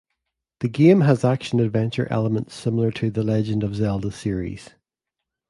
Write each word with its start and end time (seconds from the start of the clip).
The 0.61 0.67
game 0.67 1.01
has 1.01 1.23
action 1.23 1.59
adventure 1.59 2.07
elements 2.09 2.55
similar 2.55 2.89
to 2.93 3.11
The 3.11 3.21
Legend 3.21 3.63
of 3.63 3.75
Zelda 3.75 4.09
series. 4.09 4.71